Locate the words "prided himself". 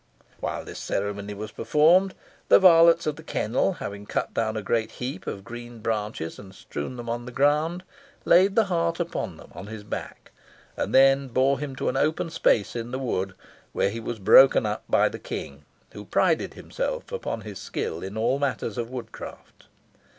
16.03-17.11